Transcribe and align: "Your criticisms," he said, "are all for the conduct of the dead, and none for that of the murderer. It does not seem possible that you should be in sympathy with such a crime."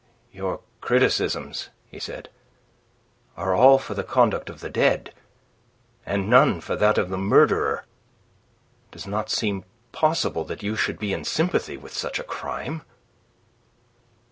"Your 0.31 0.61
criticisms," 0.81 1.69
he 1.85 1.99
said, 1.99 2.27
"are 3.37 3.53
all 3.53 3.77
for 3.77 3.93
the 3.93 4.03
conduct 4.03 4.49
of 4.49 4.59
the 4.59 4.67
dead, 4.71 5.13
and 6.07 6.27
none 6.27 6.59
for 6.59 6.75
that 6.75 6.97
of 6.97 7.09
the 7.11 7.19
murderer. 7.19 7.85
It 8.85 8.91
does 8.93 9.05
not 9.05 9.29
seem 9.29 9.63
possible 9.91 10.43
that 10.45 10.63
you 10.63 10.75
should 10.75 10.97
be 10.97 11.13
in 11.13 11.23
sympathy 11.23 11.77
with 11.77 11.93
such 11.93 12.17
a 12.17 12.23
crime." 12.23 12.81